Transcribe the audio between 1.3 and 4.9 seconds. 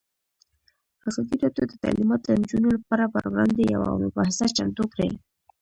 راډیو د تعلیمات د نجونو لپاره پر وړاندې یوه مباحثه چمتو